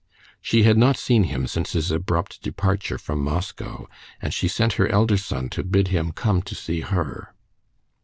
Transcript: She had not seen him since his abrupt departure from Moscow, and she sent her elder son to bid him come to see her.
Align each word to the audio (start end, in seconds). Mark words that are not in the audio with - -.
She 0.41 0.63
had 0.63 0.79
not 0.79 0.97
seen 0.97 1.25
him 1.25 1.45
since 1.45 1.73
his 1.73 1.91
abrupt 1.91 2.41
departure 2.41 2.97
from 2.97 3.23
Moscow, 3.23 3.87
and 4.19 4.33
she 4.33 4.47
sent 4.47 4.73
her 4.81 4.87
elder 4.87 5.15
son 5.15 5.47
to 5.49 5.63
bid 5.63 5.89
him 5.89 6.11
come 6.11 6.41
to 6.41 6.55
see 6.55 6.79
her. 6.81 7.35